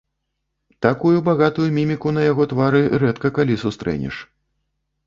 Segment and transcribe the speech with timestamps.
[0.85, 4.15] Такую багатую міміку на яго твары рэдка калі сустрэнеш.